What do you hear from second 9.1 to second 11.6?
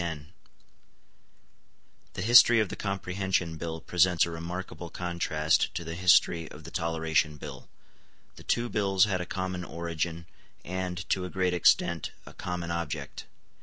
a common origin, and, to a great